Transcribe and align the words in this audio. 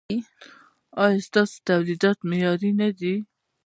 ایا 1.03 1.21
ستاسو 1.27 1.55
تولیدات 1.69 2.17
معیاري 2.29 2.71
نه 2.79 2.89
دي؟ 2.99 3.15